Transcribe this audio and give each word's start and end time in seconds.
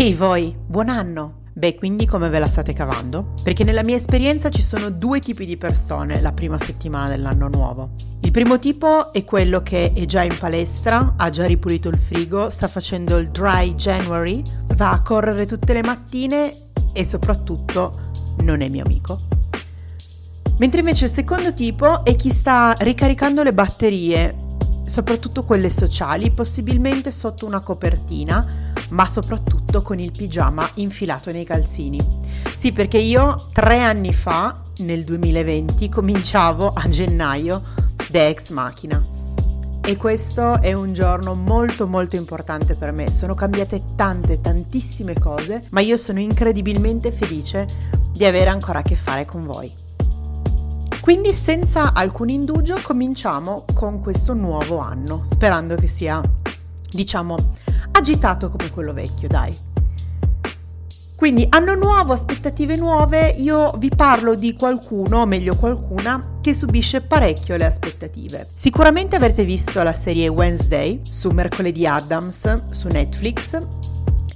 Ehi 0.00 0.14
voi, 0.14 0.56
buon 0.66 0.88
anno! 0.88 1.40
Beh, 1.52 1.74
quindi 1.74 2.06
come 2.06 2.30
ve 2.30 2.38
la 2.38 2.48
state 2.48 2.72
cavando? 2.72 3.34
Perché 3.42 3.64
nella 3.64 3.84
mia 3.84 3.96
esperienza 3.96 4.48
ci 4.48 4.62
sono 4.62 4.88
due 4.88 5.18
tipi 5.18 5.44
di 5.44 5.58
persone 5.58 6.22
la 6.22 6.32
prima 6.32 6.56
settimana 6.56 7.06
dell'anno 7.06 7.48
nuovo. 7.48 7.90
Il 8.20 8.30
primo 8.30 8.58
tipo 8.58 9.12
è 9.12 9.22
quello 9.26 9.60
che 9.60 9.92
è 9.92 10.06
già 10.06 10.22
in 10.22 10.34
palestra, 10.38 11.16
ha 11.18 11.28
già 11.28 11.44
ripulito 11.44 11.90
il 11.90 11.98
frigo, 11.98 12.48
sta 12.48 12.66
facendo 12.66 13.18
il 13.18 13.28
dry 13.28 13.74
January, 13.74 14.40
va 14.68 14.92
a 14.92 15.02
correre 15.02 15.44
tutte 15.44 15.74
le 15.74 15.82
mattine 15.82 16.50
e 16.94 17.04
soprattutto 17.04 17.92
non 18.38 18.62
è 18.62 18.70
mio 18.70 18.86
amico. 18.86 19.20
Mentre 20.60 20.80
invece 20.80 21.04
il 21.04 21.12
secondo 21.12 21.52
tipo 21.52 22.06
è 22.06 22.16
chi 22.16 22.30
sta 22.30 22.72
ricaricando 22.78 23.42
le 23.42 23.52
batterie, 23.52 24.34
soprattutto 24.82 25.44
quelle 25.44 25.68
sociali, 25.68 26.30
possibilmente 26.30 27.10
sotto 27.10 27.44
una 27.44 27.60
copertina 27.60 28.69
ma 28.90 29.06
soprattutto 29.06 29.82
con 29.82 29.98
il 29.98 30.10
pigiama 30.10 30.68
infilato 30.74 31.30
nei 31.30 31.44
calzini. 31.44 32.00
Sì, 32.56 32.72
perché 32.72 32.98
io 32.98 33.34
tre 33.52 33.82
anni 33.82 34.12
fa, 34.12 34.62
nel 34.78 35.04
2020, 35.04 35.88
cominciavo 35.88 36.72
a 36.72 36.88
gennaio 36.88 37.62
The 38.10 38.28
Ex 38.28 38.50
Machina. 38.50 39.18
E 39.82 39.96
questo 39.96 40.60
è 40.60 40.72
un 40.72 40.92
giorno 40.92 41.34
molto 41.34 41.86
molto 41.86 42.16
importante 42.16 42.74
per 42.74 42.92
me. 42.92 43.10
Sono 43.10 43.34
cambiate 43.34 43.82
tante, 43.96 44.40
tantissime 44.40 45.18
cose, 45.18 45.66
ma 45.70 45.80
io 45.80 45.96
sono 45.96 46.20
incredibilmente 46.20 47.12
felice 47.12 47.66
di 48.12 48.24
avere 48.24 48.50
ancora 48.50 48.80
a 48.80 48.82
che 48.82 48.96
fare 48.96 49.24
con 49.24 49.46
voi. 49.46 49.72
Quindi 51.00 51.32
senza 51.32 51.94
alcun 51.94 52.28
indugio 52.28 52.78
cominciamo 52.82 53.64
con 53.74 54.00
questo 54.00 54.34
nuovo 54.34 54.78
anno, 54.78 55.22
sperando 55.24 55.74
che 55.76 55.88
sia, 55.88 56.20
diciamo, 56.90 57.36
agitato 57.92 58.50
come 58.50 58.70
quello 58.70 58.92
vecchio, 58.92 59.28
dai. 59.28 59.56
Quindi 61.20 61.46
anno 61.50 61.74
nuovo, 61.74 62.14
aspettative 62.14 62.76
nuove, 62.76 63.34
io 63.36 63.72
vi 63.76 63.90
parlo 63.94 64.34
di 64.34 64.54
qualcuno, 64.54 65.18
o 65.18 65.26
meglio 65.26 65.54
qualcuna, 65.54 66.38
che 66.40 66.54
subisce 66.54 67.02
parecchio 67.02 67.58
le 67.58 67.66
aspettative. 67.66 68.48
Sicuramente 68.56 69.16
avrete 69.16 69.44
visto 69.44 69.82
la 69.82 69.92
serie 69.92 70.28
Wednesday 70.28 70.98
su 71.02 71.28
Mercoledì 71.28 71.86
Adams 71.86 72.70
su 72.70 72.88
Netflix. 72.88 73.58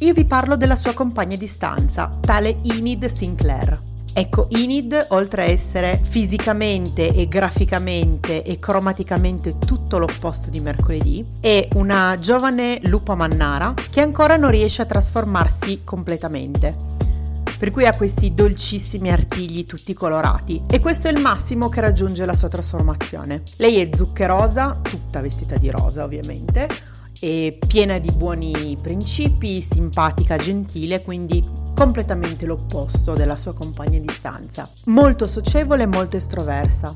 Io 0.00 0.12
vi 0.12 0.26
parlo 0.26 0.56
della 0.56 0.76
sua 0.76 0.92
compagna 0.92 1.36
di 1.36 1.46
stanza, 1.46 2.18
tale 2.20 2.58
Enid 2.62 3.06
Sinclair. 3.06 3.93
Ecco, 4.16 4.46
Enid, 4.50 5.08
oltre 5.10 5.42
a 5.42 5.46
essere 5.46 6.00
fisicamente 6.00 7.12
e 7.12 7.26
graficamente 7.26 8.44
e 8.44 8.60
cromaticamente 8.60 9.58
tutto 9.58 9.98
l'opposto 9.98 10.50
di 10.50 10.60
mercoledì, 10.60 11.24
è 11.40 11.66
una 11.72 12.16
giovane 12.20 12.78
lupa 12.84 13.16
mannara 13.16 13.74
che 13.90 14.00
ancora 14.00 14.36
non 14.36 14.50
riesce 14.50 14.82
a 14.82 14.86
trasformarsi 14.86 15.80
completamente 15.82 16.92
per 17.58 17.72
cui 17.72 17.86
ha 17.86 17.96
questi 17.96 18.34
dolcissimi 18.34 19.10
artigli 19.10 19.66
tutti 19.66 19.94
colorati 19.94 20.62
e 20.70 20.78
questo 20.78 21.08
è 21.08 21.10
il 21.10 21.18
massimo 21.18 21.68
che 21.68 21.80
raggiunge 21.80 22.24
la 22.24 22.34
sua 22.34 22.48
trasformazione. 22.48 23.42
Lei 23.56 23.80
è 23.80 23.88
zuccherosa, 23.92 24.78
tutta 24.82 25.20
vestita 25.20 25.56
di 25.56 25.70
rosa 25.70 26.04
ovviamente, 26.04 26.68
e 27.20 27.58
piena 27.66 27.98
di 27.98 28.12
buoni 28.12 28.76
principi, 28.80 29.60
simpatica, 29.60 30.36
gentile, 30.36 31.02
quindi 31.02 31.62
completamente 31.74 32.46
l'opposto 32.46 33.12
della 33.12 33.36
sua 33.36 33.52
compagna 33.52 33.98
di 33.98 34.08
stanza, 34.10 34.68
molto 34.86 35.26
socievole 35.26 35.82
e 35.82 35.86
molto 35.86 36.16
estroversa. 36.16 36.94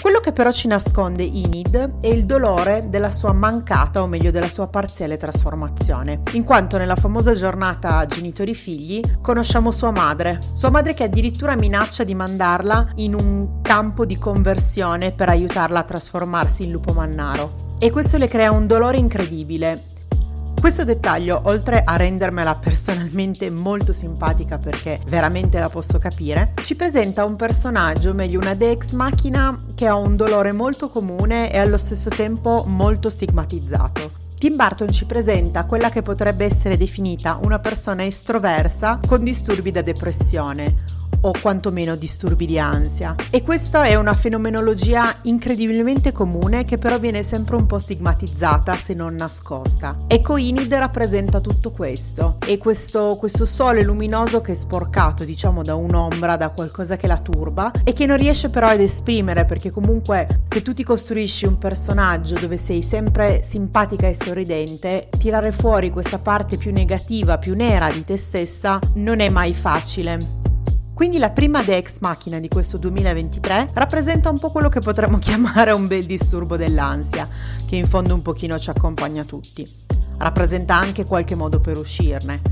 Quello 0.00 0.20
che 0.20 0.32
però 0.32 0.50
ci 0.50 0.66
nasconde 0.66 1.24
Enid 1.24 2.00
è 2.00 2.06
il 2.06 2.24
dolore 2.24 2.88
della 2.88 3.10
sua 3.10 3.34
mancata, 3.34 4.00
o 4.00 4.06
meglio 4.06 4.30
della 4.30 4.48
sua 4.48 4.66
parziale 4.66 5.18
trasformazione, 5.18 6.22
in 6.32 6.42
quanto 6.42 6.78
nella 6.78 6.96
famosa 6.96 7.34
giornata 7.34 8.06
genitori-figli 8.06 9.02
conosciamo 9.20 9.70
sua 9.70 9.90
madre, 9.90 10.38
sua 10.54 10.70
madre 10.70 10.94
che 10.94 11.04
addirittura 11.04 11.54
minaccia 11.54 12.02
di 12.02 12.14
mandarla 12.14 12.92
in 12.96 13.14
un 13.14 13.60
campo 13.60 14.06
di 14.06 14.16
conversione 14.16 15.12
per 15.12 15.28
aiutarla 15.28 15.80
a 15.80 15.84
trasformarsi 15.84 16.62
in 16.64 16.70
lupo 16.70 16.94
mannaro. 16.94 17.76
E 17.78 17.90
questo 17.90 18.16
le 18.16 18.26
crea 18.26 18.52
un 18.52 18.66
dolore 18.66 18.96
incredibile 18.96 19.78
questo 20.60 20.84
dettaglio, 20.84 21.40
oltre 21.44 21.82
a 21.82 21.96
rendermela 21.96 22.54
personalmente 22.56 23.48
molto 23.48 23.94
simpatica 23.94 24.58
perché 24.58 25.00
veramente 25.06 25.58
la 25.58 25.70
posso 25.70 25.98
capire, 25.98 26.52
ci 26.62 26.76
presenta 26.76 27.24
un 27.24 27.34
personaggio, 27.34 28.12
meglio 28.12 28.38
una 28.38 28.54
Dex 28.54 28.92
macchina 28.92 29.64
che 29.74 29.86
ha 29.86 29.94
un 29.96 30.16
dolore 30.16 30.52
molto 30.52 30.90
comune 30.90 31.50
e 31.50 31.58
allo 31.58 31.78
stesso 31.78 32.10
tempo 32.10 32.64
molto 32.66 33.08
stigmatizzato. 33.08 34.10
Tim 34.38 34.56
Burton 34.56 34.92
ci 34.92 35.06
presenta 35.06 35.64
quella 35.64 35.88
che 35.88 36.02
potrebbe 36.02 36.44
essere 36.44 36.76
definita 36.76 37.38
una 37.40 37.58
persona 37.58 38.04
estroversa 38.04 39.00
con 39.06 39.24
disturbi 39.24 39.70
da 39.70 39.82
depressione, 39.82 40.76
o 41.22 41.32
quantomeno 41.40 41.96
disturbi 41.96 42.46
di 42.46 42.58
ansia. 42.58 43.14
E 43.30 43.42
questa 43.42 43.84
è 43.84 43.94
una 43.94 44.14
fenomenologia 44.14 45.14
incredibilmente 45.22 46.12
comune 46.12 46.64
che 46.64 46.78
però 46.78 46.98
viene 46.98 47.22
sempre 47.22 47.56
un 47.56 47.66
po' 47.66 47.78
stigmatizzata 47.78 48.76
se 48.76 48.94
non 48.94 49.14
nascosta. 49.14 49.96
Ecco 50.06 50.36
Inid 50.36 50.72
rappresenta 50.72 51.40
tutto 51.40 51.70
questo 51.70 52.36
e 52.46 52.58
questo, 52.58 53.16
questo 53.18 53.44
sole 53.44 53.82
luminoso 53.82 54.40
che 54.40 54.52
è 54.52 54.54
sporcato 54.54 55.24
diciamo 55.24 55.62
da 55.62 55.74
un'ombra, 55.74 56.36
da 56.36 56.50
qualcosa 56.50 56.96
che 56.96 57.06
la 57.06 57.18
turba 57.18 57.70
e 57.84 57.92
che 57.92 58.06
non 58.06 58.16
riesce 58.16 58.50
però 58.50 58.68
ad 58.68 58.80
esprimere 58.80 59.44
perché 59.44 59.70
comunque 59.70 60.42
se 60.48 60.62
tu 60.62 60.74
ti 60.74 60.84
costruisci 60.84 61.46
un 61.46 61.58
personaggio 61.58 62.38
dove 62.38 62.56
sei 62.56 62.82
sempre 62.82 63.42
simpatica 63.46 64.06
e 64.06 64.16
sorridente, 64.20 65.08
tirare 65.18 65.52
fuori 65.52 65.90
questa 65.90 66.18
parte 66.18 66.56
più 66.56 66.72
negativa, 66.72 67.38
più 67.38 67.54
nera 67.54 67.90
di 67.90 68.04
te 68.04 68.16
stessa 68.16 68.78
non 68.94 69.20
è 69.20 69.28
mai 69.28 69.54
facile. 69.54 70.49
Quindi 71.00 71.16
la 71.16 71.30
prima 71.30 71.62
Dex 71.62 71.94
macchina 72.00 72.38
di 72.38 72.48
questo 72.48 72.76
2023 72.76 73.70
rappresenta 73.72 74.28
un 74.28 74.38
po' 74.38 74.50
quello 74.50 74.68
che 74.68 74.80
potremmo 74.80 75.16
chiamare 75.18 75.70
un 75.70 75.86
bel 75.86 76.04
disturbo 76.04 76.58
dell'ansia, 76.58 77.26
che 77.66 77.76
in 77.76 77.86
fondo 77.86 78.12
un 78.12 78.20
pochino 78.20 78.58
ci 78.58 78.68
accompagna 78.68 79.24
tutti. 79.24 79.66
Rappresenta 80.18 80.76
anche 80.76 81.06
qualche 81.06 81.34
modo 81.34 81.58
per 81.58 81.78
uscirne. 81.78 82.42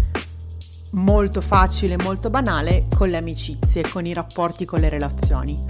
Molto 0.93 1.43
facile, 1.43 1.99
molto 1.99 2.31
banale 2.31 2.87
con 2.97 3.11
le 3.11 3.19
amicizie, 3.19 3.87
con 3.87 4.07
i 4.07 4.15
rapporti, 4.15 4.65
con 4.65 4.81
le 4.81 4.89
relazioni. 4.89 5.61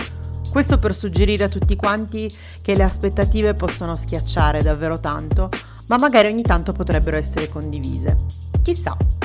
Questo 0.49 0.79
per 0.79 0.95
suggerire 0.95 1.43
a 1.43 1.49
tutti 1.49 1.75
quanti 1.75 2.33
che 2.63 2.77
le 2.77 2.85
aspettative 2.85 3.55
possono 3.55 3.97
schiacciare 3.97 4.63
davvero 4.63 5.01
tanto, 5.01 5.49
ma 5.87 5.99
magari 5.99 6.29
ogni 6.29 6.43
tanto 6.43 6.71
potrebbero 6.71 7.17
essere 7.17 7.49
condivise. 7.49 8.19
Chissà. 8.63 9.18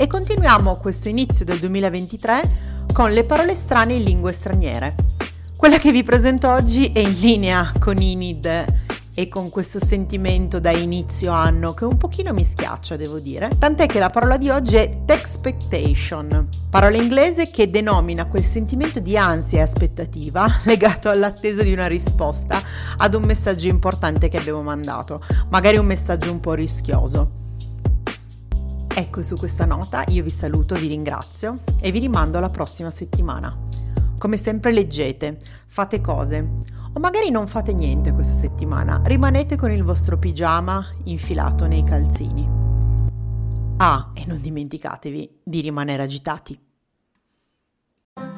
E 0.00 0.06
continuiamo 0.06 0.76
questo 0.76 1.08
inizio 1.08 1.44
del 1.44 1.58
2023 1.58 2.42
con 2.92 3.10
le 3.10 3.24
parole 3.24 3.56
strane 3.56 3.94
in 3.94 4.04
lingue 4.04 4.30
straniere. 4.30 4.94
Quella 5.56 5.78
che 5.78 5.90
vi 5.90 6.04
presento 6.04 6.48
oggi 6.48 6.92
è 6.92 7.00
in 7.00 7.18
linea 7.18 7.72
con 7.80 8.00
Inid 8.00 8.64
e 9.12 9.28
con 9.28 9.50
questo 9.50 9.84
sentimento 9.84 10.60
da 10.60 10.70
inizio 10.70 11.32
anno 11.32 11.74
che 11.74 11.84
un 11.84 11.96
pochino 11.96 12.32
mi 12.32 12.44
schiaccia, 12.44 12.94
devo 12.94 13.18
dire. 13.18 13.50
Tant'è 13.58 13.86
che 13.86 13.98
la 13.98 14.08
parola 14.08 14.36
di 14.36 14.50
oggi 14.50 14.76
è 14.76 14.88
expectation, 15.06 16.48
parola 16.70 16.96
inglese 16.96 17.50
che 17.50 17.68
denomina 17.68 18.26
quel 18.26 18.44
sentimento 18.44 19.00
di 19.00 19.18
ansia 19.18 19.58
e 19.58 19.62
aspettativa 19.62 20.46
legato 20.62 21.08
all'attesa 21.08 21.64
di 21.64 21.72
una 21.72 21.88
risposta 21.88 22.62
ad 22.98 23.14
un 23.14 23.24
messaggio 23.24 23.66
importante 23.66 24.28
che 24.28 24.36
abbiamo 24.36 24.62
mandato, 24.62 25.20
magari 25.48 25.76
un 25.76 25.86
messaggio 25.86 26.30
un 26.30 26.38
po' 26.38 26.54
rischioso. 26.54 27.37
Ecco, 28.98 29.22
su 29.22 29.36
questa 29.36 29.64
nota 29.64 30.02
io 30.08 30.24
vi 30.24 30.28
saluto, 30.28 30.74
vi 30.74 30.88
ringrazio 30.88 31.60
e 31.80 31.92
vi 31.92 32.00
rimando 32.00 32.36
alla 32.36 32.50
prossima 32.50 32.90
settimana. 32.90 33.56
Come 34.18 34.36
sempre 34.36 34.72
leggete, 34.72 35.38
fate 35.68 36.00
cose 36.00 36.58
o 36.92 36.98
magari 36.98 37.30
non 37.30 37.46
fate 37.46 37.72
niente 37.72 38.10
questa 38.10 38.34
settimana, 38.34 39.00
rimanete 39.04 39.54
con 39.54 39.70
il 39.70 39.84
vostro 39.84 40.18
pigiama 40.18 40.84
infilato 41.04 41.68
nei 41.68 41.84
calzini. 41.84 42.44
Ah, 43.76 44.10
e 44.14 44.24
non 44.26 44.40
dimenticatevi 44.40 45.42
di 45.44 45.60
rimanere 45.60 46.02
agitati. 46.02 46.58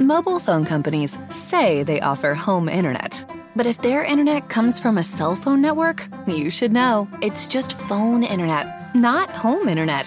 Mobile 0.00 0.40
phone 0.40 0.66
companies 0.66 1.18
say 1.30 1.82
they 1.82 2.00
offer 2.02 2.36
home 2.36 2.70
internet. 2.70 3.24
But 3.54 3.64
if 3.64 3.78
their 3.78 4.04
internet 4.04 4.52
comes 4.52 4.78
from 4.78 4.98
a 4.98 5.02
cell 5.02 5.34
phone 5.34 5.62
network, 5.62 6.06
you 6.26 6.50
should 6.50 6.72
know. 6.72 7.08
It's 7.22 7.48
just 7.48 7.72
phone 7.88 8.22
internet, 8.22 8.94
not 8.94 9.30
home 9.30 9.66
internet. 9.66 10.06